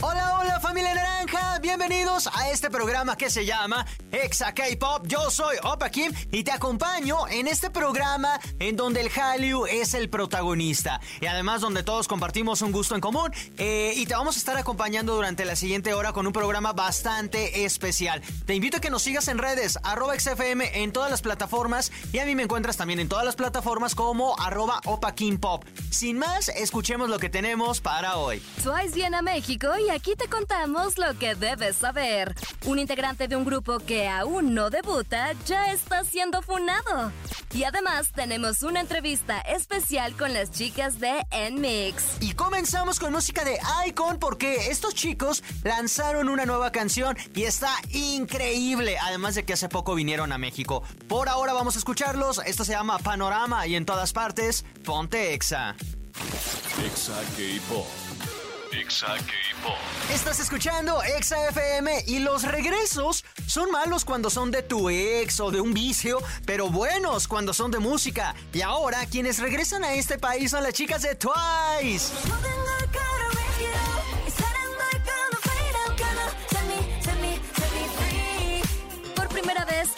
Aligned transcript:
Hola, 0.00 0.38
hola 0.40 0.60
familia 0.60 0.94
naranja, 0.94 1.58
bienvenidos 1.58 2.28
a 2.32 2.50
este 2.50 2.70
programa 2.70 3.16
que 3.16 3.30
se 3.30 3.44
llama 3.44 3.84
Exa 4.12 4.54
K-Pop. 4.54 5.08
Yo 5.08 5.28
soy 5.28 5.56
Opa 5.64 5.90
Kim 5.90 6.12
y 6.30 6.44
te 6.44 6.52
acompaño 6.52 7.26
en 7.26 7.48
este 7.48 7.68
programa 7.68 8.38
en 8.60 8.76
donde 8.76 9.00
el 9.00 9.10
Hallyu 9.10 9.66
es 9.66 9.94
el 9.94 10.08
protagonista 10.08 11.00
y 11.20 11.26
además 11.26 11.62
donde 11.62 11.82
todos 11.82 12.06
compartimos 12.06 12.62
un 12.62 12.70
gusto 12.70 12.94
en 12.94 13.00
común 13.00 13.32
eh, 13.56 13.92
y 13.96 14.06
te 14.06 14.14
vamos 14.14 14.36
a 14.36 14.38
estar 14.38 14.56
acompañando 14.56 15.16
durante 15.16 15.44
la 15.44 15.56
siguiente 15.56 15.92
hora 15.94 16.12
con 16.12 16.28
un 16.28 16.32
programa 16.32 16.72
bastante 16.72 17.64
especial. 17.64 18.22
Te 18.46 18.54
invito 18.54 18.76
a 18.76 18.80
que 18.80 18.90
nos 18.90 19.02
sigas 19.02 19.26
en 19.26 19.38
redes 19.38 19.80
arroba 19.82 20.16
XFM 20.16 20.82
en 20.82 20.92
todas 20.92 21.10
las 21.10 21.22
plataformas 21.22 21.90
y 22.12 22.20
a 22.20 22.24
mí 22.24 22.36
me 22.36 22.44
encuentras 22.44 22.76
también 22.76 23.00
en 23.00 23.08
todas 23.08 23.24
las 23.24 23.34
plataformas 23.34 23.96
como 23.96 24.38
arroba 24.38 24.80
Opa 24.84 25.16
Kim 25.16 25.38
Pop. 25.38 25.64
Sin 25.90 26.18
más, 26.18 26.50
escuchemos 26.50 27.10
lo 27.10 27.18
que 27.18 27.30
tenemos 27.30 27.80
para 27.80 28.16
hoy. 28.16 28.40
Twice 28.62 28.94
viene 28.94 29.16
a 29.16 29.22
México 29.22 29.68
y 29.76 29.87
aquí 29.90 30.14
te 30.16 30.28
contamos 30.28 30.98
lo 30.98 31.18
que 31.18 31.34
debes 31.34 31.76
saber. 31.76 32.34
Un 32.66 32.78
integrante 32.78 33.28
de 33.28 33.36
un 33.36 33.44
grupo 33.44 33.78
que 33.78 34.08
aún 34.08 34.54
no 34.54 34.70
debuta 34.70 35.32
ya 35.46 35.72
está 35.72 36.04
siendo 36.04 36.42
funado. 36.42 37.12
Y 37.54 37.64
además 37.64 38.12
tenemos 38.14 38.62
una 38.62 38.80
entrevista 38.80 39.40
especial 39.40 40.14
con 40.16 40.34
las 40.34 40.50
chicas 40.50 41.00
de 41.00 41.24
N-Mix. 41.30 42.20
Y 42.20 42.32
comenzamos 42.32 43.00
con 43.00 43.12
música 43.12 43.44
de 43.44 43.58
Icon 43.86 44.18
porque 44.18 44.70
estos 44.70 44.94
chicos 44.94 45.42
lanzaron 45.64 46.28
una 46.28 46.44
nueva 46.44 46.72
canción 46.72 47.16
y 47.34 47.44
está 47.44 47.70
increíble. 47.90 48.98
Además 48.98 49.34
de 49.34 49.44
que 49.44 49.54
hace 49.54 49.68
poco 49.68 49.94
vinieron 49.94 50.32
a 50.32 50.38
México. 50.38 50.82
Por 51.08 51.28
ahora 51.28 51.52
vamos 51.52 51.76
a 51.76 51.78
escucharlos. 51.78 52.40
Esto 52.44 52.64
se 52.64 52.72
llama 52.72 52.98
Panorama 52.98 53.66
y 53.66 53.76
en 53.76 53.86
todas 53.86 54.12
partes, 54.12 54.64
ponte 54.84 55.34
Exa. 55.34 55.74
Exa 56.84 57.14
K-Pop. 57.36 57.86
Exa. 58.72 59.16
Estás 60.12 60.40
escuchando 60.40 61.02
Exa 61.02 61.48
FM 61.48 62.04
y 62.06 62.18
los 62.18 62.42
regresos 62.42 63.24
son 63.46 63.70
malos 63.70 64.04
cuando 64.04 64.30
son 64.30 64.50
de 64.50 64.62
tu 64.62 64.90
ex 64.90 65.40
o 65.40 65.50
de 65.50 65.60
un 65.60 65.72
vicio, 65.72 66.22
pero 66.44 66.68
buenos 66.68 67.28
cuando 67.28 67.54
son 67.54 67.70
de 67.70 67.78
música. 67.78 68.34
Y 68.52 68.60
ahora 68.60 69.06
quienes 69.06 69.38
regresan 69.38 69.84
a 69.84 69.94
este 69.94 70.18
país 70.18 70.50
son 70.50 70.62
las 70.62 70.72
chicas 70.72 71.02
de 71.02 71.14
Twice. 71.14 72.12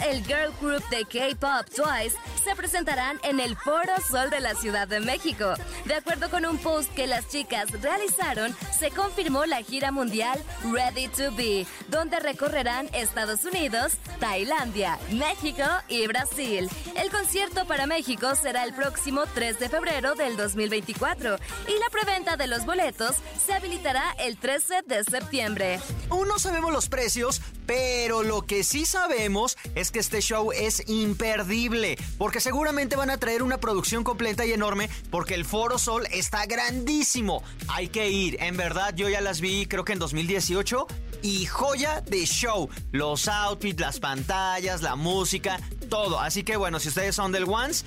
El 0.06 0.25
girl 0.25 0.53
group 0.61 0.83
de 0.91 1.05
K-Pop 1.05 1.67
Twice 1.75 2.17
se 2.43 2.55
presentarán 2.55 3.19
en 3.23 3.41
el 3.41 3.56
Foro 3.56 3.93
Sol 4.09 4.31
de 4.31 4.41
la 4.41 4.55
Ciudad 4.55 4.89
de 4.89 5.01
México. 5.01 5.55
De 5.84 5.95
acuerdo 5.95 6.31
con 6.31 6.47
un 6.47 6.59
post 6.59 6.93
que 6.95 7.06
las 7.06 7.29
chicas 7.29 7.70
realizaron, 7.83 8.55
se 8.78 8.91
confirmó 8.91 9.47
la 9.47 9.62
gira 9.62 9.93
mundial 9.93 10.43
Ready 10.73 11.09
to 11.09 11.34
Be, 11.37 11.67
donde 11.89 12.21
recorrerán 12.21 12.89
Estados 12.93 13.45
Unidos, 13.45 13.93
Tailandia, 14.19 14.98
México 15.11 15.65
y 15.89 16.06
Brasil. 16.06 16.69
El 16.97 17.11
concierto 17.11 17.67
para 17.67 17.87
México 17.87 18.34
será 18.34 18.65
el 18.65 18.75
próximo 18.75 19.25
3 19.34 19.59
de 19.59 19.69
febrero 19.69 20.15
del 20.15 20.37
2024 20.37 21.37
y 21.69 21.78
la 21.78 21.91
preventa 21.91 22.37
de 22.37 22.47
los 22.47 22.65
boletos 22.65 23.17
se 23.45 23.53
habilitará 23.53 24.05
el 24.19 24.37
13 24.37 24.83
de 24.87 25.05
septiembre. 25.05 25.81
Aún 26.11 26.28
no 26.28 26.39
sabemos 26.39 26.73
los 26.73 26.89
precios, 26.89 27.41
pero 27.70 28.25
lo 28.25 28.42
que 28.42 28.64
sí 28.64 28.84
sabemos 28.84 29.56
es 29.76 29.92
que 29.92 30.00
este 30.00 30.20
show 30.20 30.50
es 30.50 30.82
imperdible, 30.88 31.97
porque 32.19 32.41
seguramente 32.41 32.97
van 32.97 33.10
a 33.10 33.19
traer 33.19 33.44
una 33.44 33.60
producción 33.60 34.03
completa 34.03 34.44
y 34.44 34.50
enorme, 34.50 34.91
porque 35.08 35.36
el 35.36 35.44
Foro 35.44 35.78
Sol 35.78 36.08
está 36.10 36.47
grandísimo. 36.47 37.44
Hay 37.69 37.86
que 37.86 38.10
ir, 38.10 38.38
en 38.41 38.56
verdad 38.56 38.92
yo 38.97 39.08
ya 39.08 39.20
las 39.20 39.41
vi 39.41 39.66
creo 39.66 39.84
que 39.84 39.92
en 39.92 40.00
2018 40.00 40.88
y 41.22 41.47
joya 41.47 42.00
de 42.00 42.26
show. 42.26 42.69
Los 42.91 43.28
outfits, 43.28 43.78
las 43.78 44.00
pantallas, 44.00 44.82
la 44.82 44.97
música, 44.97 45.60
todo. 45.88 46.19
Así 46.19 46.42
que 46.42 46.56
bueno, 46.56 46.81
si 46.81 46.88
ustedes 46.88 47.14
son 47.14 47.31
del 47.31 47.44
Ones, 47.44 47.84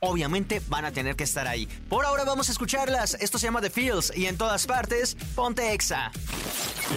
obviamente 0.00 0.62
van 0.68 0.86
a 0.86 0.92
tener 0.92 1.14
que 1.14 1.24
estar 1.24 1.46
ahí. 1.46 1.66
Por 1.90 2.06
ahora 2.06 2.24
vamos 2.24 2.48
a 2.48 2.52
escucharlas. 2.52 3.18
Esto 3.20 3.38
se 3.38 3.48
llama 3.48 3.60
The 3.60 3.68
Feels 3.68 4.16
y 4.16 4.24
en 4.24 4.38
todas 4.38 4.66
partes, 4.66 5.14
ponte 5.34 5.74
Exa. 5.74 6.10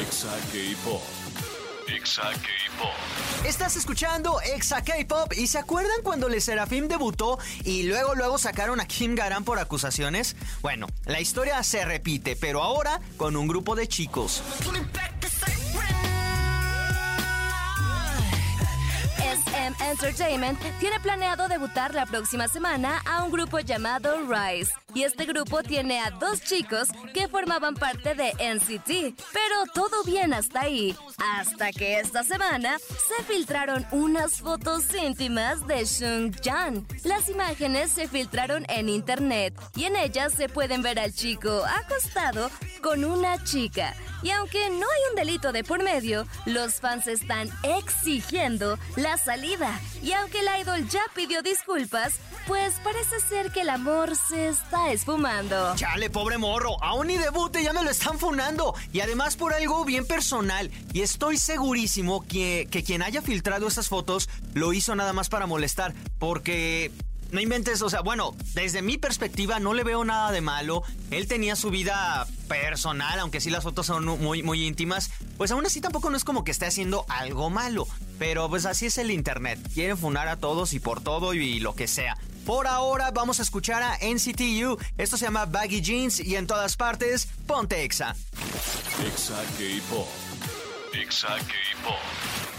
Exa 0.01 0.37
K-Pop. 0.53 1.58
Exa 1.99 2.21
K-Pop. 2.21 3.45
Estás 3.45 3.75
escuchando 3.75 4.39
Exa 4.39 4.81
K-Pop 4.81 5.33
y 5.35 5.47
¿se 5.47 5.57
acuerdan 5.57 6.01
cuando 6.01 6.29
Le 6.29 6.39
Serafim 6.39 6.87
debutó 6.87 7.37
y 7.65 7.83
luego 7.83 8.15
luego 8.15 8.37
sacaron 8.37 8.79
a 8.79 8.85
Kim 8.85 9.15
Garan 9.15 9.43
por 9.43 9.59
acusaciones? 9.59 10.37
Bueno, 10.61 10.87
la 11.05 11.19
historia 11.19 11.61
se 11.61 11.83
repite, 11.83 12.37
pero 12.37 12.63
ahora 12.63 13.01
con 13.17 13.35
un 13.35 13.49
grupo 13.49 13.75
de 13.75 13.87
chicos. 13.87 14.41
SM 19.29 19.75
Entertainment 19.91 20.59
tiene 20.79 20.99
planeado 21.01 21.38
debutar 21.49 21.93
la 21.93 22.05
próxima 22.05 22.47
semana 22.47 23.01
a 23.05 23.23
un 23.23 23.31
grupo 23.31 23.59
llamado 23.59 24.15
Rise. 24.21 24.71
Y 24.95 25.03
este 25.03 25.25
grupo 25.25 25.61
tiene 25.61 25.99
a 25.99 26.11
dos 26.11 26.41
chicos 26.41 26.87
que 27.13 27.27
formaban 27.27 27.75
parte 27.75 28.15
de 28.15 28.31
NCT. 28.39 29.19
Pero 29.33 29.65
todo 29.73 30.03
bien 30.03 30.33
hasta 30.33 30.61
ahí. 30.61 30.95
Hasta 31.17 31.71
que 31.71 31.99
esta 31.99 32.23
semana 32.23 32.77
se 32.79 33.23
filtraron 33.25 33.85
unas 33.91 34.39
fotos 34.39 34.85
íntimas 34.95 35.67
de 35.67 35.83
Shung 35.85 36.35
Jan. 36.41 36.87
Las 37.03 37.27
imágenes 37.29 37.91
se 37.91 38.07
filtraron 38.07 38.65
en 38.69 38.87
internet 38.87 39.53
y 39.75 39.85
en 39.85 39.95
ellas 39.95 40.33
se 40.33 40.47
pueden 40.49 40.81
ver 40.81 40.99
al 40.99 41.13
chico 41.13 41.63
acostado 41.65 42.49
con 42.81 43.03
una 43.03 43.43
chica. 43.43 43.93
Y 44.21 44.31
aunque 44.31 44.69
no 44.69 44.75
hay 44.75 45.09
un 45.09 45.15
delito 45.15 45.51
de 45.51 45.63
por 45.63 45.81
medio, 45.81 46.27
los 46.45 46.75
fans 46.75 47.07
están 47.07 47.49
exigiendo 47.63 48.77
la 48.95 49.17
salida. 49.17 49.79
Y 50.03 50.11
aunque 50.11 50.39
el 50.39 50.61
idol 50.61 50.87
ya 50.89 51.01
pidió 51.15 51.38
disculpas, 51.41 52.13
pues 52.47 52.75
parece 52.83 53.19
ser 53.19 53.51
que 53.51 53.61
el 53.61 53.69
amor 53.69 54.15
se 54.15 54.49
está 54.49 54.91
esfumando. 54.91 55.75
Chale, 55.75 56.09
pobre 56.09 56.37
morro, 56.37 56.81
aún 56.83 57.07
ni 57.07 57.17
debute, 57.17 57.63
ya 57.63 57.73
me 57.73 57.83
lo 57.83 57.89
están 57.89 58.19
funando. 58.19 58.75
Y 58.91 59.01
además 59.01 59.35
por 59.35 59.53
algo 59.53 59.85
bien 59.85 60.05
personal. 60.05 60.71
Y 60.93 61.01
estoy 61.01 61.37
segurísimo 61.37 62.25
que, 62.25 62.67
que 62.71 62.83
quien 62.83 63.01
haya 63.01 63.21
filtrado 63.21 63.67
esas 63.67 63.87
fotos 63.87 64.29
lo 64.53 64.73
hizo 64.73 64.95
nada 64.95 65.13
más 65.13 65.29
para 65.29 65.45
molestar. 65.45 65.93
Porque 66.17 66.91
no 67.31 67.39
inventes, 67.39 67.81
o 67.81 67.89
sea, 67.89 68.01
bueno, 68.01 68.35
desde 68.53 68.81
mi 68.81 68.97
perspectiva 68.97 69.59
no 69.59 69.73
le 69.73 69.83
veo 69.83 70.03
nada 70.03 70.31
de 70.31 70.41
malo. 70.41 70.83
Él 71.11 71.27
tenía 71.27 71.55
su 71.55 71.69
vida 71.69 72.25
personal, 72.47 73.19
aunque 73.19 73.39
sí 73.39 73.49
las 73.49 73.63
fotos 73.63 73.85
son 73.85 74.05
muy, 74.05 74.41
muy 74.41 74.65
íntimas. 74.65 75.11
Pues 75.37 75.51
aún 75.51 75.65
así 75.65 75.79
tampoco 75.79 76.09
no 76.09 76.17
es 76.17 76.23
como 76.23 76.43
que 76.43 76.51
esté 76.51 76.65
haciendo 76.65 77.05
algo 77.07 77.49
malo. 77.49 77.87
Pero 78.19 78.49
pues 78.49 78.65
así 78.65 78.87
es 78.87 78.97
el 78.97 79.09
internet. 79.09 79.59
Quieren 79.73 79.97
funar 79.97 80.27
a 80.27 80.35
todos 80.37 80.73
y 80.73 80.79
por 80.79 81.01
todo 81.01 81.33
y 81.33 81.59
lo 81.59 81.73
que 81.73 81.87
sea. 81.87 82.17
Por 82.45 82.67
ahora 82.67 83.11
vamos 83.11 83.39
a 83.39 83.43
escuchar 83.43 83.81
a 83.81 83.97
NCTU. 84.01 84.77
Esto 84.97 85.17
se 85.17 85.25
llama 85.25 85.45
Baggy 85.45 85.81
Jeans 85.81 86.19
y 86.19 86.35
en 86.35 86.45
todas 86.45 86.75
partes, 86.75 87.27
ponte 87.47 87.83
Exa. 87.83 88.15
Exa 89.05 89.41
K-Pop. 89.57 90.07
Exa 90.93 91.37
K-Pop. 91.37 91.95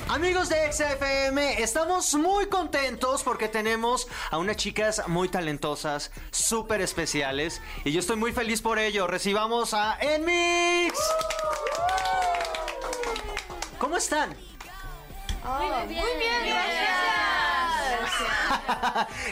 Amigos 0.09 0.48
de 0.48 0.72
XFM, 0.72 1.62
estamos 1.62 2.15
muy 2.15 2.48
contentos 2.48 3.22
porque 3.22 3.48
tenemos 3.48 4.09
a 4.31 4.38
unas 4.38 4.56
chicas 4.56 5.03
muy 5.06 5.28
talentosas, 5.28 6.10
súper 6.32 6.81
especiales, 6.81 7.62
y 7.84 7.92
yo 7.92 8.01
estoy 8.01 8.16
muy 8.16 8.33
feliz 8.33 8.60
por 8.60 8.80
ello. 8.80 9.07
Recibamos 9.07 9.72
a 9.72 9.98
Enmix. 10.01 10.98
¿Cómo 13.78 13.97
están? 13.97 14.36
Muy 15.58 15.88
bien, 15.88 16.04
gracias. 16.47 17.10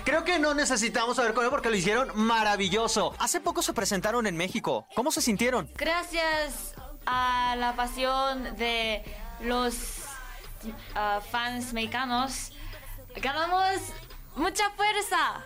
Creo 0.05 0.25
que 0.25 0.39
no 0.39 0.55
necesitamos 0.55 1.17
saber 1.17 1.35
cómo 1.35 1.51
porque 1.51 1.71
lo 1.71 1.77
hicieron 1.77 2.11
maravilloso. 2.15 3.15
Hace 3.19 3.41
poco 3.41 3.63
se 3.63 3.73
presentaron 3.73 4.27
en 4.27 4.37
México. 4.37 4.87
¿Cómo 4.95 5.11
se 5.11 5.21
sintieron? 5.21 5.71
Gracias 5.77 6.75
a 7.07 7.57
la 7.57 7.75
pasión 7.75 8.57
de 8.57 9.03
los 9.41 9.75
ah, 10.95 11.21
fans 11.31 11.73
mexicanos, 11.73 12.53
ganamos 13.17 13.77
mucha 14.37 14.71
fuerza. 14.71 15.45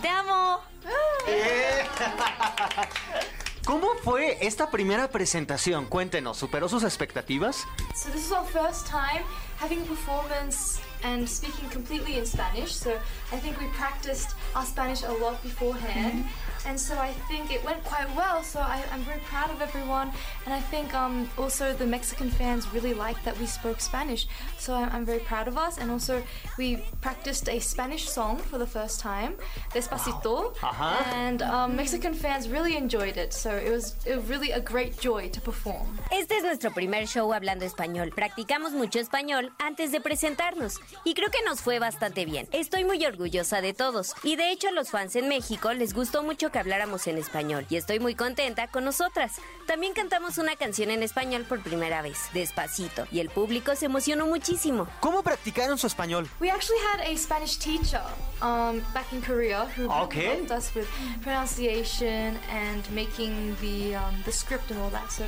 Te 0.00 0.08
amo. 0.08 0.60
¿Cómo 3.64 3.94
fue 4.02 4.36
esta 4.46 4.70
primera 4.70 5.08
presentación? 5.08 5.86
Cuéntenos, 5.86 6.36
¿superó 6.36 6.68
sus 6.68 6.84
expectativas? 6.84 7.64
So 7.94 8.10
this 8.10 8.26
is 8.26 8.32
our 8.32 8.44
first 8.44 8.86
time 8.86 9.24
having 9.58 9.80
a 9.80 9.84
performance 9.86 10.80
and 11.02 11.26
speaking 11.26 11.70
completely 11.70 12.18
in 12.18 12.26
Spanish. 12.26 12.74
So 12.74 12.90
I 13.32 13.38
think 13.40 13.58
we 13.58 13.66
practiced 13.68 14.36
our 14.54 14.66
Spanish 14.66 15.02
a 15.02 15.12
lot 15.12 15.42
beforehand. 15.42 16.26
And 16.66 16.78
so 16.78 16.94
I 16.98 17.12
think 17.28 17.52
it 17.52 17.62
went 17.64 17.82
quite 17.84 18.08
well. 18.16 18.42
So 18.42 18.60
I, 18.60 18.82
I'm 18.92 19.00
very 19.02 19.20
proud 19.20 19.50
of 19.50 19.60
everyone, 19.60 20.10
and 20.46 20.54
I 20.54 20.60
think 20.60 20.94
um, 20.94 21.28
also 21.38 21.72
the 21.72 21.86
Mexican 21.86 22.30
fans 22.30 22.66
really 22.72 22.94
liked 22.94 23.24
that 23.24 23.38
we 23.38 23.46
spoke 23.46 23.80
Spanish. 23.80 24.26
So 24.58 24.74
I'm, 24.74 24.88
I'm 24.92 25.04
very 25.04 25.20
proud 25.20 25.48
of 25.48 25.56
us, 25.58 25.78
and 25.78 25.90
also 25.90 26.22
we 26.58 26.82
practiced 27.00 27.48
a 27.48 27.58
Spanish 27.60 28.08
song 28.08 28.38
for 28.38 28.58
the 28.58 28.66
first 28.66 29.00
time, 29.00 29.34
Despacito, 29.72 30.54
Uh-huh. 30.62 31.02
and 31.14 31.42
um, 31.42 31.76
Mexican 31.76 32.14
fans 32.14 32.48
really 32.48 32.76
enjoyed 32.76 33.16
it. 33.16 33.32
So 33.32 33.50
it 33.50 33.70
was, 33.70 33.94
it 34.06 34.16
was 34.16 34.28
really 34.28 34.52
a 34.52 34.60
great 34.60 34.98
joy 35.00 35.28
to 35.30 35.40
perform. 35.40 35.98
Este 36.10 36.32
es 36.36 36.42
nuestro 36.44 36.70
primer 36.70 37.06
show 37.06 37.32
hablando 37.32 37.64
español. 37.64 38.10
Practicamos 38.14 38.72
mucho 38.72 38.98
español 39.00 39.52
antes 39.58 39.92
de 39.92 40.00
presentarnos 40.00 40.80
y 41.04 41.14
creo 41.14 41.30
que 41.30 41.42
nos 41.44 41.60
fue 41.60 41.78
bastante 41.78 42.24
bien. 42.24 42.48
Estoy 42.52 42.84
muy 42.84 43.04
orgullosa 43.04 43.60
de 43.60 43.72
todos 43.74 44.14
y 44.22 44.36
de 44.36 44.50
hecho 44.50 44.68
a 44.68 44.72
los 44.72 44.90
fans 44.90 45.16
en 45.16 45.28
México 45.28 45.72
les 45.72 45.92
gustó 45.94 46.22
mucho 46.22 46.50
que 46.54 46.60
habláramos 46.60 47.08
en 47.08 47.18
español 47.18 47.66
y 47.68 47.74
estoy 47.74 47.98
muy 47.98 48.14
contenta 48.14 48.68
con 48.68 48.84
nosotras. 48.84 49.32
También 49.66 49.92
cantamos 49.92 50.38
una 50.38 50.54
canción 50.54 50.88
en 50.92 51.02
español 51.02 51.44
por 51.48 51.60
primera 51.62 52.00
vez, 52.00 52.28
despacito, 52.32 53.08
y 53.10 53.18
el 53.18 53.28
público 53.28 53.74
se 53.74 53.86
emocionó 53.86 54.26
muchísimo. 54.28 54.86
¿Cómo 55.00 55.24
practicaron 55.24 55.78
su 55.78 55.88
español? 55.88 56.28
We 56.40 56.50
actually 56.50 56.78
had 56.92 57.00
a 57.00 57.16
Spanish 57.18 57.58
teacher 57.58 58.00
um, 58.40 58.80
back 58.94 59.12
in 59.12 59.20
Korea 59.20 59.66
who 59.76 59.90
Okay. 60.04 60.26
helped 60.26 60.52
us 60.52 60.72
with 60.76 60.86
pronunciation 61.22 62.38
and 62.52 62.88
making 62.92 63.56
the 63.60 63.96
um, 63.96 64.14
the 64.24 64.30
script 64.30 64.70
and 64.70 64.78
all 64.80 64.90
that. 64.90 65.10
So, 65.10 65.24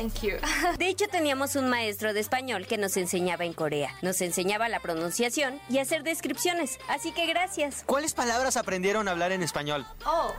thank 0.00 0.22
you. 0.22 0.36
De 0.78 0.88
hecho, 0.88 1.06
teníamos 1.08 1.56
un 1.56 1.68
maestro 1.68 2.12
de 2.14 2.20
español 2.20 2.66
que 2.66 2.78
nos 2.78 2.96
enseñaba 2.96 3.44
en 3.44 3.52
Corea. 3.52 3.94
Nos 4.02 4.20
enseñaba 4.20 4.68
la 4.68 4.80
pronunciación 4.80 5.60
y 5.68 5.78
hacer 5.78 6.02
descripciones. 6.02 6.78
Así 6.88 7.12
que 7.12 7.26
gracias. 7.26 7.82
¿Cuáles 7.86 8.14
palabras 8.14 8.56
aprendieron 8.56 9.08
a 9.08 9.10
hablar 9.10 9.32
en 9.32 9.42
español? 9.42 9.86
oh, 10.06 10.32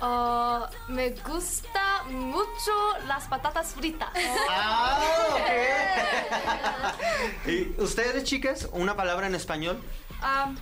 uh, 0.00 0.66
me 0.92 1.10
gusta 1.10 2.04
mucho 2.08 2.72
las 3.06 3.26
patatas 3.26 3.74
fritas. 3.74 4.08
Ah, 4.50 4.98
ok. 5.34 5.50
¿Y 7.48 7.74
ustedes, 7.80 8.24
chicas, 8.24 8.68
una 8.72 8.96
palabra 8.96 9.26
en 9.26 9.34
español? 9.34 9.78
Um, 10.22 10.56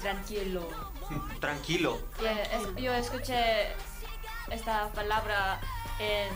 tranquilo. 0.00 0.68
Tranquilo. 1.40 2.00
Yeah, 2.20 2.42
es- 2.42 2.82
yo 2.82 2.92
escuché 2.94 3.72
esta 4.50 4.88
palabra 4.92 5.60
en 6.00 6.28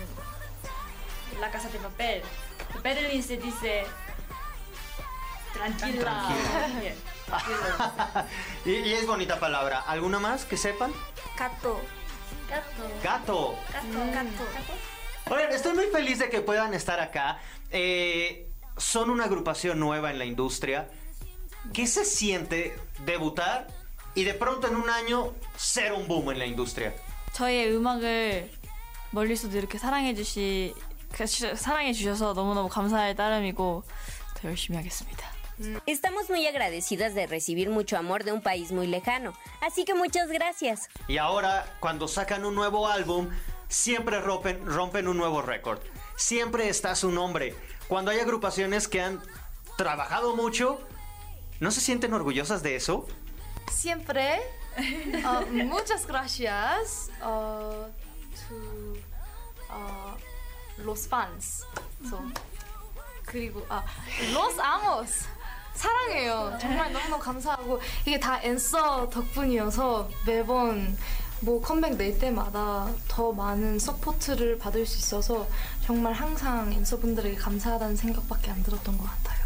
La 1.39 1.51
Casa 1.51 1.69
de 1.69 1.79
Papel. 1.79 2.21
Berlín 2.83 3.23
se 3.23 3.37
dice 3.37 3.85
tranquila. 5.53 6.29
Yeah, 6.81 6.95
tranquilo. 7.25 8.29
y, 8.65 8.71
y 8.71 8.93
es 8.93 9.07
bonita 9.07 9.39
palabra. 9.39 9.79
¿Alguna 9.81 10.19
más 10.19 10.45
que 10.45 10.57
sepan? 10.57 10.93
Gato. 11.37 11.81
Gato. 13.03 13.55
Oigan, 15.29 15.51
estoy 15.51 15.73
muy 15.73 15.85
feliz 15.87 16.19
de 16.19 16.29
que 16.29 16.41
puedan 16.41 16.73
estar 16.73 16.99
acá. 16.99 17.39
Eh, 17.71 18.47
son 18.77 19.09
una 19.09 19.25
agrupación 19.25 19.79
nueva 19.79 20.11
en 20.11 20.19
la 20.19 20.25
industria. 20.25 20.87
¿Qué 21.73 21.87
se 21.87 22.05
siente 22.05 22.77
debutar 23.05 23.67
y 24.13 24.23
de 24.23 24.35
pronto 24.35 24.67
en 24.67 24.75
un 24.75 24.89
año 24.89 25.33
ser 25.57 25.93
un 25.93 26.07
boom 26.07 26.31
en 26.31 26.39
la 26.39 26.45
industria? 26.45 26.93
저희의 27.33 27.75
음악을 27.75 28.49
멀리서도 29.11 29.57
이렇게 29.57 29.77
사랑해 29.77 30.13
주시 30.15 30.73
사랑해 31.55 31.93
주셔서 31.93 32.33
너무너무 32.33 32.67
감사할 32.67 33.15
따름이고 33.15 33.83
더 34.35 34.47
열심히 34.47 34.77
하겠습니다. 34.77 35.35
Estamos 35.85 36.29
muy 36.29 36.45
agradecidas 36.47 37.15
de 37.15 37.27
recibir 37.27 37.69
mucho 37.69 37.97
amor 37.97 38.25
de 38.25 38.33
un 38.33 38.41
país 38.41 38.73
muy 38.73 38.87
lejano. 38.87 39.33
Así 39.61 39.85
que 39.85 39.93
muchas 39.93 40.27
gracias. 40.29 40.89
Y 41.07 41.17
ahora, 41.17 41.65
cuando 41.79 42.09
sacan 42.09 42.43
un 42.43 42.55
nuevo 42.55 42.87
álbum, 42.89 43.29
siempre 43.69 44.19
rompen, 44.19 44.65
rompen 44.65 45.07
un 45.07 45.15
nuevo 45.17 45.41
récord. 45.41 45.79
Siempre 46.17 46.67
está 46.67 46.93
su 46.95 47.09
nombre. 47.09 47.55
Cuando 47.87 48.11
hay 48.11 48.19
agrupaciones 48.19 48.89
que 48.89 49.01
han 49.01 49.21
trabajado 49.77 50.35
mucho, 50.35 50.81
¿no 51.61 51.71
se 51.71 51.79
sienten 51.79 52.13
orgullosas 52.13 52.61
de 52.61 52.75
eso? 52.75 53.07
Siempre. 53.71 54.41
Uh, 54.77 55.45
muchas 55.63 56.05
gracias 56.05 57.09
uh, 57.21 57.87
to 58.35 58.97
uh, 59.69 60.17
los 60.84 61.06
fans. 61.06 61.64
So, 62.08 62.18
그리고 63.26 63.64
아 63.68 63.82
los 64.32 64.58
amos. 64.60 65.26
사랑해요. 65.74 66.58
정말 66.60 66.92
너무너무 66.92 67.22
감사하고 67.22 67.80
이게 68.04 68.20
다 68.20 68.42
앤서 68.42 69.08
덕분이어서 69.08 70.10
매번 70.26 70.96
뭐 71.40 71.60
컴백 71.60 71.96
낼 71.96 72.18
때마다 72.18 72.90
더 73.08 73.32
많은 73.32 73.78
서포트를 73.78 74.58
받을 74.58 74.84
수 74.84 74.98
있어서 74.98 75.48
정말 75.82 76.12
항상 76.12 76.70
앤서 76.72 76.98
분들에게 76.98 77.34
감사하다는 77.36 77.96
생각밖에 77.96 78.50
안 78.50 78.62
들었던 78.62 78.98
것 78.98 79.04
같아요. 79.04 79.39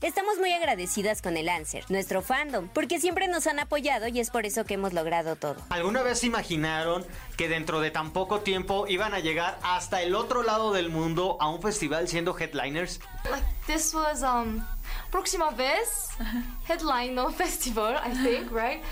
Estamos 0.00 0.38
muy 0.38 0.52
agradecidas 0.52 1.22
con 1.22 1.36
el 1.36 1.48
Answer, 1.48 1.84
nuestro 1.90 2.22
fandom, 2.22 2.68
porque 2.68 3.00
siempre 3.00 3.28
nos 3.28 3.46
han 3.46 3.58
apoyado 3.58 4.08
y 4.08 4.20
es 4.20 4.30
por 4.30 4.46
eso 4.46 4.64
que 4.64 4.74
hemos 4.74 4.92
logrado 4.92 5.36
todo. 5.36 5.56
¿Alguna 5.70 6.02
vez 6.02 6.20
se 6.20 6.26
imaginaron 6.26 7.04
que 7.36 7.48
dentro 7.48 7.80
de 7.80 7.90
tan 7.90 8.12
poco 8.12 8.40
tiempo 8.40 8.86
iban 8.88 9.14
a 9.14 9.20
llegar 9.20 9.58
hasta 9.62 10.02
el 10.02 10.14
otro 10.14 10.42
lado 10.42 10.72
del 10.72 10.90
mundo 10.90 11.36
a 11.40 11.48
un 11.48 11.60
festival 11.62 12.08
siendo 12.08 12.34
headliners? 12.38 13.00
like 13.30 13.44
this 13.66 13.94
was 13.94 14.22
um 14.22 14.62
Proxima 15.10 15.50
Vez 15.50 16.08
headliner 16.68 17.30
festival, 17.30 17.96
I 17.96 18.10
think, 18.10 18.50
right? 18.52 18.82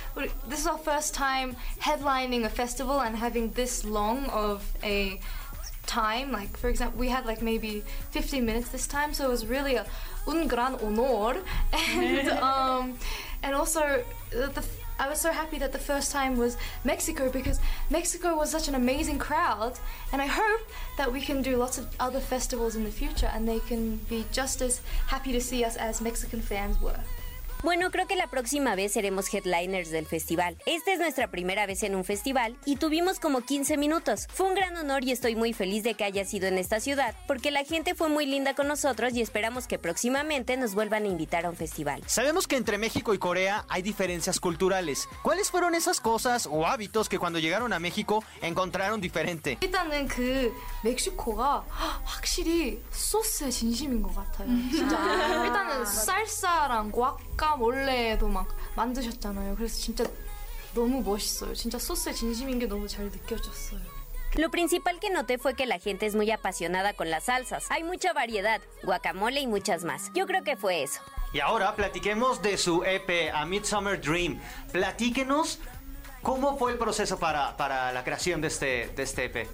This 0.49 0.61
is 0.61 0.67
our 0.67 0.79
first 0.79 1.15
time 1.15 1.57
headlining 1.81 2.45
a 2.45 2.49
festival 2.49 3.01
and 3.01 3.17
having 3.17 3.51
this 3.53 3.85
long 3.85 4.27
of 4.31 4.63
a 4.83 5.21
time. 5.93 6.33
Like 6.33 6.57
for 6.57 6.69
example, 6.69 6.99
we 6.99 7.09
had 7.09 7.27
like 7.27 7.43
maybe 7.43 7.85
15 8.11 8.45
minutes 8.45 8.69
this 8.71 8.87
time, 8.87 9.13
so 9.15 9.27
it 9.27 9.31
was 9.31 9.47
really 9.47 9.75
a 9.77 9.85
un 10.27 10.49
gran 10.49 10.75
honor, 10.77 11.41
and 11.73 12.29
um, 12.51 12.99
and 13.43 13.55
also 13.55 14.05
the, 14.31 14.47
the 14.57 14.65
I 14.99 15.09
was 15.09 15.21
so 15.21 15.33
happy 15.33 15.59
that 15.59 15.73
the 15.73 15.85
first 15.93 16.13
time 16.13 16.37
was 16.37 16.57
Mexico 16.85 17.29
because 17.29 17.59
Mexico 17.91 18.37
was 18.37 18.51
such 18.51 18.69
an 18.69 18.75
amazing 18.75 19.19
crowd, 19.19 19.75
and 20.13 20.23
I 20.23 20.27
hope 20.27 20.63
that 20.97 21.13
we 21.13 21.21
can 21.21 21.43
do 21.43 21.57
lots 21.57 21.77
of 21.79 21.85
other 21.99 22.21
festivals 22.21 22.77
in 22.77 22.85
the 22.85 22.91
future 22.91 23.31
and 23.35 23.49
they 23.49 23.61
can 23.61 23.97
be 24.09 24.25
just 24.33 24.63
as 24.63 24.81
happy 25.09 25.33
to 25.33 25.41
see 25.41 25.65
us 25.65 25.77
as 25.77 26.01
Mexican 26.01 26.41
fans 26.41 26.81
were. 26.81 27.01
Bueno, 27.64 27.90
creo 27.90 28.06
que 28.06 28.16
la 28.16 28.28
próxima 28.28 28.76
vez 28.76 28.94
seremos 28.94 29.34
headliners 29.34 29.90
del 29.90 30.06
festival. 30.06 30.58
Esta 30.68 30.94
es 30.94 31.00
nuestra 31.00 31.30
primera 31.30 31.66
vez 31.66 31.82
en 31.82 31.96
un 31.96 32.04
festival 32.04 32.56
y 32.66 32.76
tuvimos 32.76 33.20
como 33.20 33.42
15 33.42 33.78
minutos. 33.78 34.28
Fue 34.32 34.48
un 34.48 34.54
gran 34.54 34.78
honor 34.78 35.04
y 35.04 35.12
estoy 35.12 35.36
muy 35.36 35.54
feliz 35.54 35.84
de 35.84 35.96
que 35.96 36.04
haya 36.04 36.24
sido 36.24 36.48
en 36.48 36.60
esta 36.60 36.80
ciudad 36.80 37.16
porque 37.28 37.50
la 37.50 37.64
gente 37.64 37.96
fue 37.96 38.10
muy 38.10 38.28
linda 38.28 38.54
con 38.54 38.68
nosotros 38.68 39.14
y 39.16 39.22
esperamos 39.22 39.66
que 39.66 39.80
próximamente 39.80 40.56
nos 40.56 40.76
vuelvan 40.76 41.04
a 41.06 41.08
invitar 41.08 41.46
a 41.46 41.50
un 41.50 41.56
festival. 41.56 42.04
Sabemos 42.06 42.48
que 42.48 42.58
entre 42.58 42.78
México 42.78 43.16
y 43.16 43.18
Corea 43.18 43.66
hay 43.70 43.82
diferencias 43.82 44.40
culturales. 44.40 45.10
¿Cuáles 45.24 45.50
fueron 45.50 45.74
esas 45.74 46.00
cosas 46.00 46.48
o 46.50 46.68
hábitos 46.68 47.10
que 47.10 47.18
cuando 47.18 47.40
llegaron 47.40 47.74
a 47.74 47.80
México 47.80 48.24
encontraron 48.42 49.02
diferente? 49.02 49.58
일단은 49.62 50.08
그 50.08 50.54
멕시코가 50.84 51.66
확실히 52.06 52.82
소스에 52.92 53.50
진심인 53.50 54.02
것 54.02 54.14
같아요. 54.16 54.48
진짜 54.72 55.44
일단은 55.44 55.86
쌀사랑 56.32 56.92
과카몰레도 56.92 58.30
막 58.30 58.48
만드셨잖아요. 58.76 59.56
그래서 59.58 59.76
진짜 59.78 60.06
너무 60.74 61.02
멋있어요. 61.02 61.54
진짜 61.54 61.78
소스에 61.78 62.14
진심인 62.14 62.60
게 62.60 62.66
너무 62.66 62.88
잘 62.88 63.06
느껴졌어요. 63.06 63.82
Lo 64.36 64.50
principal 64.50 65.00
que 65.00 65.10
noté 65.10 65.38
fue 65.38 65.54
que 65.56 65.66
la 65.66 65.80
gente 65.80 66.06
es 66.06 66.16
muy 66.16 66.32
apasionada 66.32 66.94
con 66.94 67.10
las 67.10 67.26
salsas. 67.26 67.66
Hay 67.70 67.84
mucha 67.84 68.14
variedad, 68.14 68.62
guacamole 68.84 69.42
y 69.42 69.48
muchas 69.48 69.84
más. 69.84 70.12
Yo 70.14 70.26
creo 70.28 70.44
que 70.44 70.56
fue 70.56 70.84
eso. 70.84 71.02
Y 71.34 71.40
ahora 71.42 71.76
platiquemos 71.76 72.42
de 72.42 72.58
su 72.58 72.84
EP, 72.84 73.34
A 73.34 73.46
Midsummer 73.46 74.00
Dream. 74.00 74.40
Platíquenos 74.72 75.60
cómo 76.22 76.58
fue 76.58 76.72
el 76.72 76.78
proceso 76.78 77.20
para, 77.20 77.58
para 77.58 77.92
la 77.92 78.04
creación 78.06 78.40
de 78.40 78.48
este, 78.48 78.88
de 78.96 79.04
este 79.04 79.26
EP. 79.26 79.48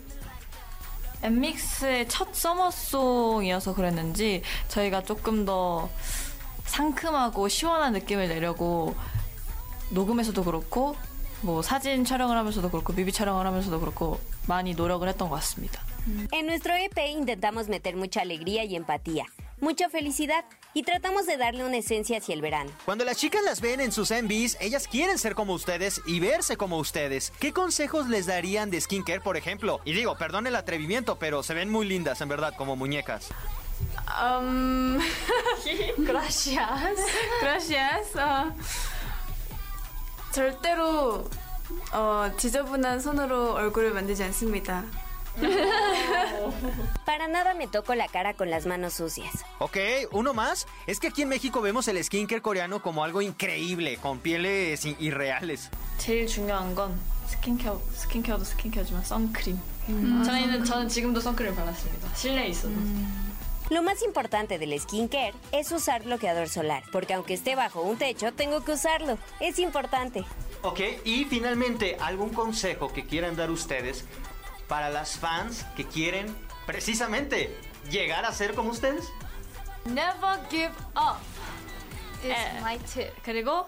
엠믹스의 1.23 2.09
첫 2.09 2.35
서머송이어서 2.35 3.73
그랬는지 3.73 4.43
저희가 4.67 5.03
조금 5.03 5.45
더 5.45 5.89
상큼하고 6.67 7.47
시원한 7.47 7.93
느낌을 7.93 8.27
내려고 8.27 8.95
녹음에서도 9.89 10.43
그렇고 10.43 10.95
뭐 11.41 11.61
사진 11.61 12.05
촬영을 12.05 12.37
하면서도 12.37 12.71
그렇고 12.71 12.93
뮤비 12.93 13.11
촬영을 13.11 13.45
하면서도 13.45 13.79
그렇고 13.79 14.19
많이 14.47 14.73
노력을 14.73 15.07
했던 15.07 15.29
것 15.29 15.35
같습니다. 15.35 15.81
En 16.31 16.47
nuestro 16.47 16.75
EP 16.75 16.97
intentamos 17.11 17.67
meter 17.69 17.95
mucha 17.95 18.21
alegría 18.21 18.63
y 18.65 18.75
empatía, 18.75 19.25
mucha 19.61 19.89
felicidad 19.89 20.43
y 20.73 20.83
tratamos 20.83 21.25
de 21.25 21.37
darle 21.37 21.65
una 21.65 21.77
esencia 21.77 22.17
hacia 22.17 22.33
el 22.33 22.41
verano. 22.41 22.71
Cuando 22.85 23.05
las 23.05 23.17
chicas 23.17 23.43
las 23.43 23.61
ven 23.61 23.79
en 23.79 23.91
sus 23.91 24.11
MVs, 24.11 24.57
ellas 24.59 24.87
quieren 24.87 25.17
ser 25.17 25.35
como 25.35 25.53
ustedes 25.53 26.01
y 26.05 26.19
verse 26.19 26.57
como 26.57 26.77
ustedes. 26.77 27.31
¿Qué 27.39 27.53
consejos 27.53 28.09
les 28.09 28.25
darían 28.25 28.69
de 28.69 28.81
skincare, 28.81 29.21
por 29.21 29.37
ejemplo? 29.37 29.79
Y 29.85 29.93
digo, 29.93 30.17
perdón 30.17 30.47
el 30.47 30.55
atrevimiento, 30.55 31.17
pero 31.17 31.43
se 31.43 31.53
ven 31.53 31.69
muy 31.69 31.85
lindas, 31.87 32.19
en 32.21 32.29
verdad, 32.29 32.53
como 32.57 32.75
muñecas. 32.75 33.29
음, 34.41 34.99
Gracias. 36.05 36.99
gracias. 37.41 38.17
어, 38.17 38.51
절대로 40.31 41.29
어, 41.91 42.31
지저분한 42.37 42.99
손으로 42.99 43.53
얼굴을 43.53 43.91
만들지 43.93 44.23
않습니다. 44.25 44.83
Para 47.05 47.25
nada 47.27 47.55
me 47.55 47.67
toco 47.67 47.95
la 47.95 48.07
cara 48.07 48.33
con 48.35 48.49
las 48.51 48.65
manos 48.67 48.93
sucias. 48.93 49.43
Ok, 49.59 49.77
uno 50.11 50.33
más. 50.33 50.67
Es 50.85 50.99
que 50.99 51.07
aquí 51.07 51.23
en 51.23 51.29
México 51.29 51.59
vemos 51.61 51.87
el 51.87 51.97
skincare 52.03 52.41
coreano 52.41 52.81
como 52.83 53.03
algo 53.03 53.21
increíble, 53.21 53.97
con 53.97 54.19
pieles 54.19 54.85
i- 54.85 54.95
irreales. 54.99 55.69
제일 55.97 56.27
중요한 56.27 56.75
건 56.75 56.99
스킨케어, 57.27 57.81
스킨케어도 57.95 58.43
스킨케어지만 58.43 59.03
선크림. 59.03 59.57
저희는 60.23 60.63
저는 60.65 60.87
지금도 60.87 61.19
선크림 61.19 61.55
발랐습니다. 61.55 62.13
실내에 62.15 62.47
있어도. 62.49 62.75
Lo 63.69 63.81
más 63.81 64.03
importante 64.03 64.59
del 64.59 64.77
skincare 64.79 65.33
es 65.51 65.71
usar 65.71 66.03
bloqueador 66.03 66.49
solar, 66.49 66.83
porque 66.91 67.13
aunque 67.13 67.33
esté 67.33 67.55
bajo 67.55 67.81
un 67.81 67.97
techo, 67.97 68.33
tengo 68.33 68.63
que 68.63 68.73
usarlo. 68.73 69.17
Es 69.39 69.57
importante. 69.57 70.23
Ok, 70.63 70.79
y 71.05 71.25
finalmente, 71.25 71.97
¿algún 71.99 72.29
consejo 72.33 72.91
que 72.93 73.05
quieran 73.05 73.35
dar 73.35 73.49
ustedes 73.51 74.05
para 74.67 74.89
las 74.89 75.17
fans 75.17 75.65
que 75.75 75.85
quieren 75.87 76.35
precisamente 76.65 77.57
llegar 77.89 78.25
a 78.25 78.31
ser 78.33 78.53
como 78.53 78.69
ustedes? 78.71 79.05
Never 79.85 80.39
give 80.49 80.71
up 80.95 81.17
is 82.23 82.31
Eh. 82.31 82.61
my 82.61 82.77
tip. 82.79 83.11
그리고 83.23 83.67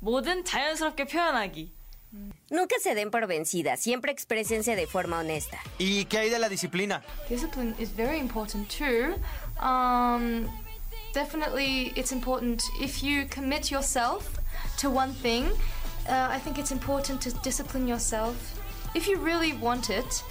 뭐든 0.00 0.44
자연스럽게 0.44 1.06
표현하기. 1.06 1.72
Nunca 2.49 2.75
se 2.81 2.93
den 2.93 3.09
por 3.09 3.25
vencidas, 3.25 3.79
siempre 3.79 4.11
exprésense 4.11 4.75
de 4.75 4.85
forma 4.85 5.19
honesta. 5.19 5.57
¿Y 5.79 6.05
qué 6.05 6.19
hay 6.19 6.29
de 6.29 6.39
la 6.39 6.49
disciplina? 6.49 7.01
Discipline 7.29 7.73
is 7.79 7.89
very 7.89 8.19
important 8.19 8.69
too. 8.69 9.15
Um, 9.59 10.49
definitely, 11.13 11.93
it's 11.95 12.11
important 12.11 12.61
if 12.81 13.01
you 13.01 13.25
commit 13.29 13.71
yourself 13.71 14.37
to 14.77 14.89
one 14.89 15.13
thing. 15.13 15.45
Uh, 16.07 16.27
I 16.29 16.39
think 16.39 16.59
it's 16.59 16.71
important 16.71 17.21
to 17.21 17.31
discipline 17.43 17.87
yourself. 17.87 18.35
If 18.93 19.07
you 19.07 19.17
really 19.17 19.53
want 19.53 19.89
it, 19.89 20.23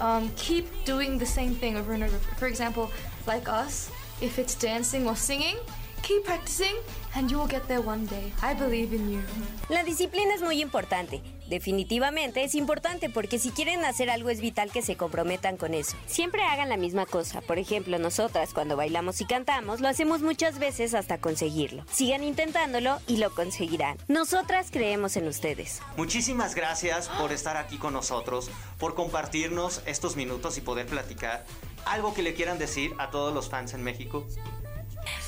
um, 0.00 0.30
keep 0.36 0.66
doing 0.84 1.16
the 1.16 1.26
same 1.26 1.54
thing 1.54 1.76
over 1.76 1.92
and 1.92 2.02
over. 2.02 2.18
For 2.36 2.48
example, 2.48 2.90
like 3.26 3.48
us, 3.48 3.90
if 4.20 4.38
it's 4.38 4.54
dancing 4.54 5.06
or 5.06 5.14
singing, 5.16 5.56
keep 6.02 6.24
practicing 6.24 6.76
and 7.14 7.30
you 7.30 7.38
will 7.38 7.46
get 7.46 7.66
there 7.68 7.80
one 7.80 8.04
day. 8.06 8.32
I 8.42 8.52
believe 8.52 8.92
in 8.92 9.10
you. 9.10 9.22
La 9.70 9.82
disciplina 9.84 10.34
es 10.34 10.42
muy 10.42 10.60
importante. 10.60 11.22
Definitivamente 11.48 12.42
es 12.44 12.54
importante 12.54 13.08
porque 13.10 13.38
si 13.38 13.50
quieren 13.50 13.84
hacer 13.84 14.10
algo 14.10 14.30
es 14.30 14.40
vital 14.40 14.70
que 14.72 14.82
se 14.82 14.96
comprometan 14.96 15.56
con 15.56 15.74
eso. 15.74 15.96
Siempre 16.06 16.42
hagan 16.42 16.68
la 16.68 16.76
misma 16.76 17.06
cosa. 17.06 17.40
Por 17.40 17.58
ejemplo, 17.58 17.98
nosotras 17.98 18.52
cuando 18.52 18.76
bailamos 18.76 19.20
y 19.20 19.26
cantamos 19.26 19.80
lo 19.80 19.88
hacemos 19.88 20.22
muchas 20.22 20.58
veces 20.58 20.94
hasta 20.94 21.18
conseguirlo. 21.18 21.84
Sigan 21.90 22.24
intentándolo 22.24 22.98
y 23.06 23.18
lo 23.18 23.30
conseguirán. 23.34 23.98
Nosotras 24.08 24.68
creemos 24.70 25.16
en 25.16 25.28
ustedes. 25.28 25.80
Muchísimas 25.96 26.54
gracias 26.54 27.08
por 27.08 27.32
estar 27.32 27.56
aquí 27.56 27.78
con 27.78 27.92
nosotros, 27.92 28.50
por 28.78 28.94
compartirnos 28.94 29.82
estos 29.86 30.16
minutos 30.16 30.58
y 30.58 30.60
poder 30.60 30.86
platicar. 30.86 31.44
¿Algo 31.84 32.14
que 32.14 32.22
le 32.22 32.34
quieran 32.34 32.58
decir 32.58 32.94
a 32.98 33.10
todos 33.10 33.32
los 33.32 33.48
fans 33.48 33.72
en 33.72 33.82
México? 33.82 34.26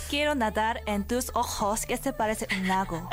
Quiero 0.09 0.35
nadar 0.35 0.81
en 0.87 1.07
tus 1.07 1.31
ojos 1.35 1.85
que 1.85 1.97
se 1.99 2.15
parece 2.15 2.49
un 2.57 2.67
lago. 2.67 3.09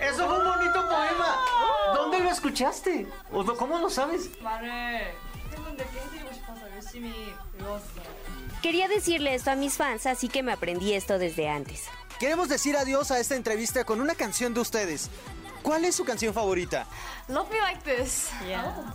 Eso 0.00 0.28
fue 0.28 0.38
un 0.38 0.44
bonito 0.44 0.88
poema. 0.88 1.36
¿Dónde 1.94 2.20
lo 2.20 2.30
escuchaste? 2.30 3.08
Cómo 3.58 3.78
lo 3.78 3.90
sabes? 3.90 4.30
Quería 8.62 8.86
decirle 8.86 9.34
esto 9.34 9.50
a 9.50 9.56
mis 9.56 9.74
fans, 9.74 10.06
así 10.06 10.28
que 10.28 10.44
me 10.44 10.52
aprendí 10.52 10.92
esto 10.92 11.18
desde 11.18 11.48
antes. 11.48 11.84
Queremos 12.20 12.48
decir 12.48 12.76
adiós 12.76 13.10
a 13.10 13.18
esta 13.18 13.34
entrevista 13.34 13.84
con 13.84 14.00
una 14.00 14.14
canción 14.14 14.54
de 14.54 14.60
ustedes. 14.60 15.10
¿Cuál 15.66 15.84
es 15.84 15.96
su 15.96 16.04
canción 16.04 16.32
favorita? 16.32 16.86
Love 17.26 17.50
me 17.50 17.58
like 17.60 17.80
this. 17.82 18.28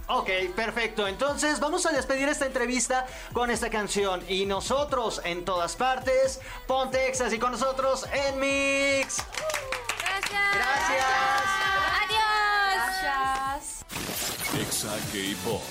Ok, 0.08 0.30
perfecto. 0.56 1.06
Entonces 1.06 1.60
vamos 1.60 1.86
a 1.86 1.92
despedir 1.92 2.30
esta 2.30 2.46
entrevista 2.46 3.06
con 3.34 3.52
esta 3.52 3.70
canción. 3.70 4.24
Y 4.30 4.46
nosotros 4.46 5.20
en 5.26 5.44
todas 5.44 5.76
partes, 5.76 6.40
ponte 6.68 7.10
Exas 7.10 7.34
y 7.34 7.40
con 7.40 7.52
nosotros 7.52 8.06
en 8.14 8.40
Mix. 8.40 9.18
Gracias. 10.00 10.42
Gracias. 10.54 11.06
Gracias. 13.04 13.86
Exa 14.58 14.96
K-Pop. 15.12 15.62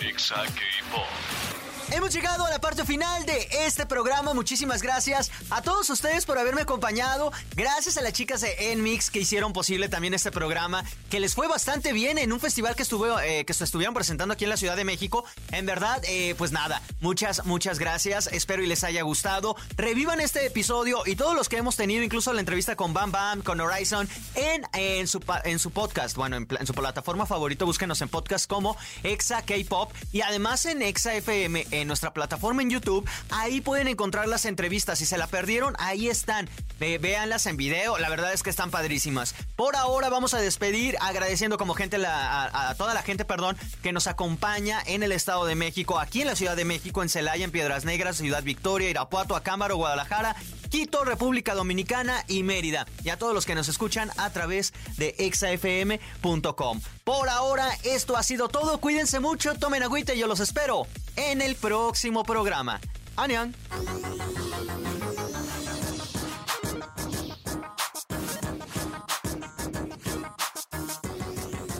Exa 0.00 0.36
K-Pop. 0.36 1.73
Hemos 1.92 2.14
llegado 2.14 2.46
a 2.46 2.50
la 2.50 2.60
parte 2.60 2.84
final 2.84 3.26
de 3.26 3.46
este 3.66 3.84
programa. 3.84 4.32
Muchísimas 4.32 4.82
gracias 4.82 5.30
a 5.50 5.60
todos 5.60 5.88
ustedes 5.90 6.24
por 6.24 6.38
haberme 6.38 6.62
acompañado. 6.62 7.30
Gracias 7.54 7.98
a 7.98 8.02
las 8.02 8.14
chicas 8.14 8.40
de 8.40 8.72
Enmix 8.72 9.10
que 9.10 9.20
hicieron 9.20 9.52
posible 9.52 9.88
también 9.88 10.14
este 10.14 10.30
programa, 10.30 10.82
que 11.10 11.20
les 11.20 11.34
fue 11.34 11.46
bastante 11.46 11.92
bien 11.92 12.16
en 12.16 12.32
un 12.32 12.40
festival 12.40 12.74
que, 12.74 12.82
estuvo, 12.82 13.20
eh, 13.20 13.44
que 13.44 13.52
se 13.52 13.64
estuvieron 13.64 13.94
presentando 13.94 14.32
aquí 14.32 14.44
en 14.44 14.50
la 14.50 14.56
Ciudad 14.56 14.76
de 14.76 14.84
México. 14.84 15.24
En 15.52 15.66
verdad, 15.66 16.02
eh, 16.04 16.34
pues 16.38 16.52
nada, 16.52 16.80
muchas, 17.00 17.44
muchas 17.44 17.78
gracias. 17.78 18.28
Espero 18.32 18.62
y 18.62 18.66
les 18.66 18.82
haya 18.82 19.02
gustado. 19.02 19.54
Revivan 19.76 20.20
este 20.20 20.46
episodio 20.46 21.02
y 21.04 21.16
todos 21.16 21.36
los 21.36 21.48
que 21.48 21.58
hemos 21.58 21.76
tenido, 21.76 22.02
incluso 22.02 22.32
la 22.32 22.40
entrevista 22.40 22.76
con 22.76 22.94
Bam 22.94 23.12
Bam, 23.12 23.42
con 23.42 23.60
Horizon, 23.60 24.08
en, 24.34 24.62
en, 24.72 25.06
su, 25.06 25.20
en 25.44 25.58
su 25.58 25.70
podcast. 25.70 26.16
Bueno, 26.16 26.36
en 26.36 26.66
su 26.66 26.72
plataforma 26.72 27.26
favorito, 27.26 27.66
búsquenos 27.66 28.00
en 28.00 28.08
podcast 28.08 28.48
como 28.48 28.76
Exa 29.02 29.42
K-Pop 29.42 29.92
y 30.12 30.22
además 30.22 30.64
en 30.66 30.82
Exa 30.82 31.14
FM, 31.14 31.66
en 31.80 31.88
nuestra 31.88 32.12
plataforma 32.12 32.62
en 32.62 32.70
YouTube. 32.70 33.08
Ahí 33.30 33.60
pueden 33.60 33.88
encontrar 33.88 34.28
las 34.28 34.44
entrevistas. 34.44 34.98
Si 34.98 35.06
se 35.06 35.18
la 35.18 35.26
perdieron, 35.26 35.74
ahí 35.78 36.08
están. 36.08 36.48
Ve- 36.80 36.98
véanlas 36.98 37.46
en 37.46 37.56
video. 37.56 37.98
La 37.98 38.08
verdad 38.08 38.32
es 38.32 38.42
que 38.42 38.50
están 38.50 38.70
padrísimas. 38.70 39.34
Por 39.56 39.76
ahora 39.76 40.08
vamos 40.08 40.34
a 40.34 40.38
despedir 40.40 40.96
agradeciendo 41.00 41.58
como 41.58 41.74
gente 41.74 41.96
a 42.06 42.74
toda 42.76 42.94
la 42.94 43.02
gente, 43.02 43.24
perdón, 43.24 43.56
que 43.82 43.92
nos 43.92 44.06
acompaña 44.06 44.80
en 44.86 45.02
el 45.02 45.12
Estado 45.12 45.44
de 45.46 45.54
México, 45.54 45.98
aquí 45.98 46.22
en 46.22 46.26
la 46.28 46.36
Ciudad 46.36 46.56
de 46.56 46.64
México, 46.64 47.02
en 47.02 47.08
Celaya, 47.08 47.44
en 47.44 47.50
Piedras 47.50 47.84
Negras, 47.84 48.16
Ciudad 48.16 48.42
Victoria, 48.42 48.90
Irapuato, 48.90 49.36
Acámbaro, 49.36 49.76
Guadalajara, 49.76 50.34
Quito, 50.70 51.04
República 51.04 51.54
Dominicana 51.54 52.24
y 52.26 52.42
Mérida. 52.42 52.86
Y 53.04 53.10
a 53.10 53.16
todos 53.18 53.32
los 53.34 53.46
que 53.46 53.54
nos 53.54 53.68
escuchan 53.68 54.10
a 54.16 54.30
través 54.30 54.72
de 54.96 55.14
exafm.com. 55.18 56.80
Por 57.04 57.28
ahora, 57.28 57.68
esto 57.84 58.16
ha 58.16 58.22
sido 58.22 58.48
todo. 58.48 58.78
Cuídense 58.78 59.20
mucho, 59.20 59.54
tomen 59.54 59.82
agüita 59.82 60.14
y 60.14 60.18
yo 60.18 60.26
los 60.26 60.40
espero 60.40 60.86
en 61.16 61.42
el 61.42 61.56
próximo 61.56 62.24
programa. 62.24 62.80
¡Anian! 63.16 63.54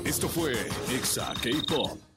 Esto 0.05 0.29
fue 0.29 0.53
Exa 0.91 1.35
K-Pop. 1.43 2.14